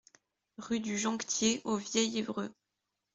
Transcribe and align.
Rue 0.57 0.79
du 0.79 0.97
Jonctier 0.97 1.61
au 1.63 1.75
Vieil-Évreux 1.77 2.51